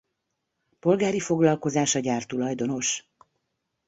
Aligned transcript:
Polgári 0.79 1.19
foglalkozása 1.19 1.99
gyártulajdonos. 1.99 3.07